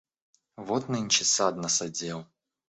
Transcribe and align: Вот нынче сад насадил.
Вот 0.57 0.89
нынче 0.89 1.25
сад 1.25 1.57
насадил. 1.57 2.25